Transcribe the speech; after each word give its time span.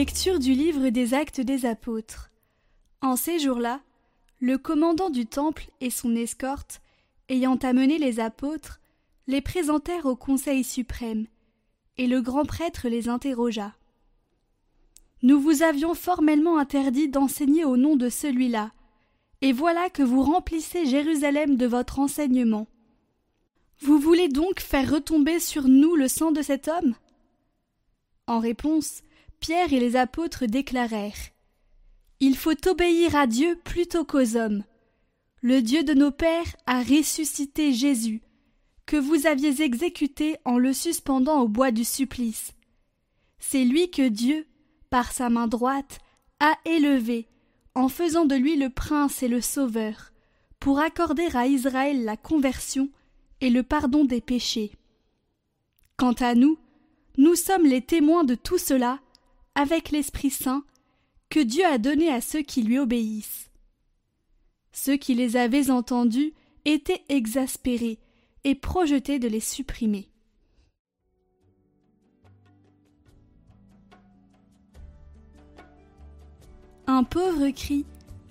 Lecture 0.00 0.38
du 0.38 0.54
livre 0.54 0.88
des 0.88 1.12
actes 1.12 1.42
des 1.42 1.66
apôtres. 1.66 2.30
En 3.02 3.16
ces 3.16 3.38
jours-là, 3.38 3.82
le 4.40 4.56
commandant 4.56 5.10
du 5.10 5.26
temple 5.26 5.68
et 5.82 5.90
son 5.90 6.16
escorte, 6.16 6.80
ayant 7.28 7.56
amené 7.56 7.98
les 7.98 8.18
apôtres, 8.18 8.80
les 9.26 9.42
présentèrent 9.42 10.06
au 10.06 10.16
Conseil 10.16 10.64
suprême, 10.64 11.26
et 11.98 12.06
le 12.06 12.22
grand 12.22 12.46
prêtre 12.46 12.88
les 12.88 13.10
interrogea. 13.10 13.74
Nous 15.22 15.38
vous 15.38 15.62
avions 15.62 15.92
formellement 15.92 16.56
interdit 16.56 17.10
d'enseigner 17.10 17.66
au 17.66 17.76
nom 17.76 17.94
de 17.94 18.08
celui-là, 18.08 18.72
et 19.42 19.52
voilà 19.52 19.90
que 19.90 20.02
vous 20.02 20.22
remplissez 20.22 20.86
Jérusalem 20.86 21.56
de 21.56 21.66
votre 21.66 21.98
enseignement. 21.98 22.68
Vous 23.80 23.98
voulez 23.98 24.28
donc 24.28 24.60
faire 24.60 24.90
retomber 24.90 25.40
sur 25.40 25.68
nous 25.68 25.94
le 25.94 26.08
sang 26.08 26.32
de 26.32 26.40
cet 26.40 26.68
homme? 26.68 26.94
En 28.26 28.38
réponse, 28.38 29.02
Pierre 29.40 29.72
et 29.72 29.80
les 29.80 29.96
apôtres 29.96 30.44
déclarèrent 30.44 31.30
Il 32.20 32.36
faut 32.36 32.68
obéir 32.68 33.16
à 33.16 33.26
Dieu 33.26 33.58
plutôt 33.64 34.04
qu'aux 34.04 34.36
hommes. 34.36 34.64
Le 35.42 35.62
Dieu 35.62 35.82
de 35.82 35.94
nos 35.94 36.10
pères 36.10 36.56
a 36.66 36.82
ressuscité 36.82 37.72
Jésus, 37.72 38.22
que 38.84 38.96
vous 38.96 39.26
aviez 39.26 39.62
exécuté 39.62 40.36
en 40.44 40.58
le 40.58 40.74
suspendant 40.74 41.40
au 41.40 41.48
bois 41.48 41.70
du 41.70 41.84
supplice. 41.84 42.52
C'est 43.38 43.64
lui 43.64 43.90
que 43.90 44.06
Dieu, 44.06 44.46
par 44.90 45.12
sa 45.12 45.30
main 45.30 45.46
droite, 45.46 46.00
a 46.40 46.58
élevé, 46.66 47.26
en 47.74 47.88
faisant 47.88 48.26
de 48.26 48.34
lui 48.34 48.56
le 48.56 48.68
prince 48.68 49.22
et 49.22 49.28
le 49.28 49.40
sauveur, 49.40 50.12
pour 50.58 50.80
accorder 50.80 51.28
à 51.34 51.46
Israël 51.46 52.04
la 52.04 52.18
conversion 52.18 52.90
et 53.40 53.48
le 53.48 53.62
pardon 53.62 54.04
des 54.04 54.20
péchés. 54.20 54.72
Quant 55.96 56.12
à 56.12 56.34
nous, 56.34 56.58
nous 57.16 57.34
sommes 57.34 57.64
les 57.64 57.80
témoins 57.80 58.24
de 58.24 58.34
tout 58.34 58.58
cela, 58.58 59.00
avec 59.54 59.90
l'Esprit 59.90 60.30
Saint, 60.30 60.64
que 61.28 61.40
Dieu 61.40 61.64
a 61.64 61.78
donné 61.78 62.08
à 62.10 62.20
ceux 62.20 62.42
qui 62.42 62.62
lui 62.62 62.78
obéissent. 62.78 63.50
Ceux 64.72 64.96
qui 64.96 65.14
les 65.14 65.36
avaient 65.36 65.70
entendus 65.70 66.32
étaient 66.64 67.02
exaspérés 67.08 67.98
et 68.44 68.54
projetaient 68.54 69.18
de 69.18 69.28
les 69.28 69.40
supprimer. 69.40 70.08
Un 76.86 77.04
pauvre 77.04 77.50
cri, 77.50 77.84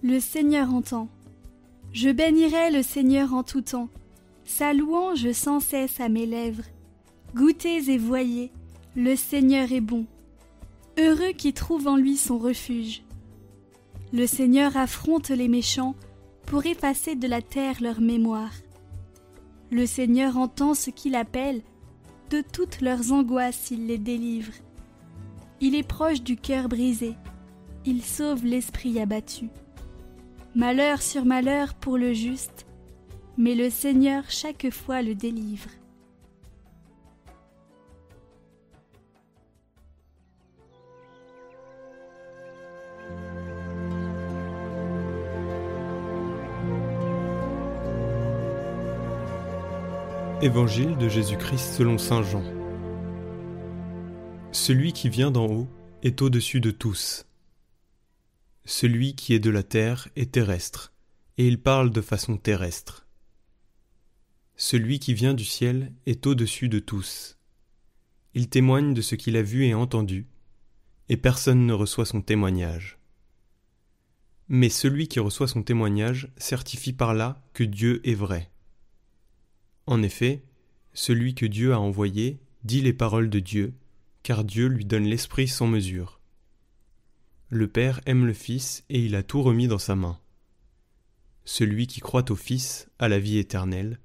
le 0.04 0.20
Seigneur 0.20 0.74
entend. 0.74 1.08
Je 1.94 2.10
bénirai 2.10 2.72
le 2.72 2.84
Seigneur 2.84 3.34
en 3.34 3.44
tout 3.44 3.62
temps, 3.62 3.90
sa 4.44 4.74
louange 4.74 5.32
sans 5.32 5.60
cesse 5.60 6.00
à 6.00 6.10
mes 6.10 6.26
lèvres. 6.26 6.66
Goûtez 7.36 7.90
et 7.90 7.98
voyez, 7.98 8.52
le 8.96 9.16
Seigneur 9.16 9.72
est 9.72 9.82
bon. 9.82 10.06
Heureux 11.02 11.32
qui 11.32 11.54
trouve 11.54 11.88
en 11.88 11.96
lui 11.96 12.18
son 12.18 12.38
refuge. 12.38 13.04
Le 14.12 14.28
Seigneur 14.28 14.76
affronte 14.76 15.30
les 15.30 15.48
méchants 15.48 15.96
pour 16.46 16.66
effacer 16.66 17.16
de 17.16 17.26
la 17.26 17.42
terre 17.42 17.78
leur 17.80 18.02
mémoire. 18.02 18.52
Le 19.72 19.86
Seigneur 19.86 20.36
entend 20.36 20.74
ce 20.74 20.90
qu'il 20.90 21.16
appelle, 21.16 21.62
de 22.32 22.42
toutes 22.42 22.82
leurs 22.82 23.14
angoisses 23.14 23.72
il 23.72 23.88
les 23.88 23.98
délivre. 23.98 24.52
Il 25.62 25.74
est 25.74 25.88
proche 25.88 26.22
du 26.22 26.36
cœur 26.36 26.68
brisé, 26.68 27.16
il 27.86 28.04
sauve 28.04 28.44
l'esprit 28.44 29.00
abattu. 29.00 29.48
Malheur 30.54 31.02
sur 31.02 31.24
malheur 31.24 31.76
pour 31.76 31.98
le 31.98 32.12
juste, 32.12 32.66
mais 33.38 33.56
le 33.56 33.70
Seigneur 33.70 34.26
chaque 34.28 34.70
fois 34.70 35.02
le 35.02 35.16
délivre. 35.16 35.70
Évangile 50.42 50.98
de 50.98 51.10
Jésus-Christ 51.10 51.74
selon 51.74 51.98
Saint 51.98 52.24
Jean. 52.24 52.46
Celui 54.54 54.94
qui 54.94 55.10
vient 55.10 55.32
d'en 55.32 55.48
haut 55.48 55.68
est 56.02 56.22
au-dessus 56.22 56.62
de 56.62 56.72
tous. 56.72 57.26
Celui 58.64 59.16
qui 59.16 59.34
est 59.34 59.40
de 59.40 59.50
la 59.50 59.64
terre 59.64 60.08
est 60.16 60.32
terrestre, 60.32 60.94
et 61.38 61.46
il 61.46 61.62
parle 61.62 61.92
de 61.92 62.00
façon 62.00 62.38
terrestre. 62.38 63.06
Celui 64.56 65.00
qui 65.00 65.14
vient 65.14 65.34
du 65.34 65.44
ciel 65.44 65.92
est 66.06 66.26
au-dessus 66.26 66.70
de 66.70 66.80
tous. 66.80 67.38
Il 68.34 68.48
témoigne 68.48 68.94
de 68.94 69.02
ce 69.02 69.16
qu'il 69.16 69.36
a 69.36 69.42
vu 69.42 69.66
et 69.66 69.74
entendu, 69.74 70.26
et 71.10 71.18
personne 71.18 71.66
ne 71.66 71.74
reçoit 71.74 72.06
son 72.06 72.22
témoignage. 72.22 72.98
Mais 74.48 74.70
celui 74.70 75.10
qui 75.10 75.20
reçoit 75.20 75.50
son 75.50 75.64
témoignage 75.64 76.32
certifie 76.38 76.94
par 76.94 77.14
là 77.14 77.44
que 77.54 77.66
Dieu 77.66 78.00
est 78.08 78.16
vrai. 78.16 78.50
En 79.90 80.04
effet, 80.04 80.44
celui 80.94 81.34
que 81.34 81.48
Dieu 81.48 81.74
a 81.74 81.80
envoyé 81.80 82.38
dit 82.64 82.82
les 82.82 82.94
paroles 82.94 83.32
de 83.32 83.40
Dieu, 83.40 83.74
car 84.22 84.44
Dieu 84.44 84.68
lui 84.68 84.86
donne 84.86 85.06
l'Esprit 85.06 85.48
sans 85.48 85.66
mesure. 85.66 86.20
Le 87.50 87.68
Père 87.68 88.00
aime 88.06 88.28
le 88.28 88.34
Fils 88.34 88.84
et 88.90 89.04
il 89.04 89.16
a 89.16 89.24
tout 89.24 89.42
remis 89.42 89.68
dans 89.68 89.80
sa 89.80 89.96
main. 89.96 90.20
Celui 91.44 91.88
qui 91.88 92.02
croit 92.02 92.30
au 92.30 92.36
Fils 92.36 92.88
a 93.00 93.08
la 93.08 93.18
vie 93.18 93.40
éternelle. 93.40 94.00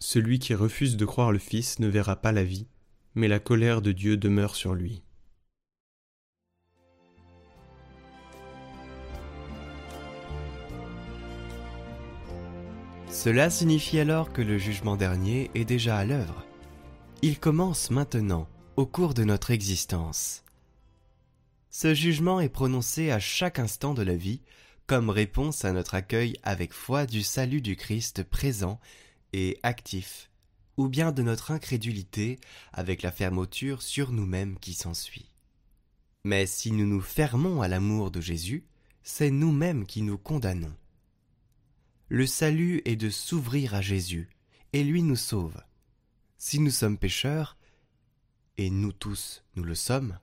Celui 0.00 0.40
qui 0.40 0.54
refuse 0.54 0.96
de 0.96 1.04
croire 1.04 1.30
le 1.30 1.38
Fils 1.38 1.78
ne 1.78 1.86
verra 1.86 2.16
pas 2.16 2.32
la 2.32 2.42
vie, 2.42 2.66
mais 3.14 3.28
la 3.28 3.38
colère 3.38 3.80
de 3.80 3.92
Dieu 3.92 4.16
demeure 4.16 4.56
sur 4.56 4.74
lui. 4.74 5.04
Cela 13.12 13.50
signifie 13.50 13.98
alors 13.98 14.32
que 14.32 14.40
le 14.40 14.56
jugement 14.56 14.96
dernier 14.96 15.50
est 15.54 15.66
déjà 15.66 15.98
à 15.98 16.04
l'œuvre. 16.06 16.46
Il 17.20 17.38
commence 17.38 17.90
maintenant, 17.90 18.48
au 18.76 18.86
cours 18.86 19.12
de 19.12 19.22
notre 19.22 19.50
existence. 19.50 20.44
Ce 21.68 21.92
jugement 21.92 22.40
est 22.40 22.48
prononcé 22.48 23.10
à 23.10 23.20
chaque 23.20 23.58
instant 23.58 23.92
de 23.92 24.02
la 24.02 24.16
vie 24.16 24.40
comme 24.86 25.10
réponse 25.10 25.66
à 25.66 25.72
notre 25.72 25.94
accueil 25.94 26.36
avec 26.42 26.72
foi 26.72 27.04
du 27.04 27.22
salut 27.22 27.60
du 27.60 27.76
Christ 27.76 28.24
présent 28.24 28.80
et 29.34 29.58
actif, 29.62 30.30
ou 30.78 30.88
bien 30.88 31.12
de 31.12 31.22
notre 31.22 31.50
incrédulité 31.50 32.40
avec 32.72 33.02
la 33.02 33.12
fermeture 33.12 33.82
sur 33.82 34.10
nous-mêmes 34.10 34.58
qui 34.58 34.72
s'ensuit. 34.72 35.28
Mais 36.24 36.46
si 36.46 36.72
nous 36.72 36.86
nous 36.86 37.02
fermons 37.02 37.60
à 37.60 37.68
l'amour 37.68 38.10
de 38.10 38.22
Jésus, 38.22 38.64
c'est 39.02 39.30
nous-mêmes 39.30 39.84
qui 39.84 40.00
nous 40.00 40.18
condamnons. 40.18 40.74
Le 42.14 42.26
salut 42.26 42.82
est 42.84 42.96
de 42.96 43.08
s'ouvrir 43.08 43.74
à 43.74 43.80
Jésus, 43.80 44.28
et 44.74 44.84
lui 44.84 45.02
nous 45.02 45.16
sauve. 45.16 45.56
Si 46.36 46.60
nous 46.60 46.68
sommes 46.68 46.98
pécheurs, 46.98 47.56
et 48.58 48.68
nous 48.68 48.92
tous 48.92 49.42
nous 49.56 49.64
le 49.64 49.74
sommes, 49.74 50.18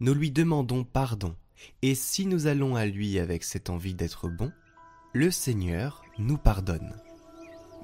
nous 0.00 0.14
lui 0.14 0.30
demandons 0.30 0.82
pardon, 0.82 1.36
et 1.82 1.94
si 1.94 2.24
nous 2.24 2.46
allons 2.46 2.74
à 2.74 2.86
lui 2.86 3.18
avec 3.18 3.44
cette 3.44 3.68
envie 3.68 3.92
d'être 3.92 4.30
bons, 4.30 4.50
le 5.12 5.30
Seigneur 5.30 6.02
nous 6.16 6.38
pardonne. 6.38 6.94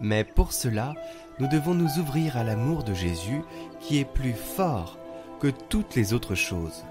Mais 0.01 0.25
pour 0.25 0.55
cela, 0.55 0.95
nous 1.39 1.47
devons 1.47 1.75
nous 1.75 1.99
ouvrir 1.99 2.39
à 2.39 2.43
l'amour 2.43 2.85
de 2.85 2.95
Jésus 2.95 3.43
qui 3.81 3.99
est 3.99 4.11
plus 4.11 4.33
fort 4.33 4.99
que 5.41 5.49
toutes 5.49 5.95
les 5.95 6.15
autres 6.15 6.37
choses. 6.37 6.87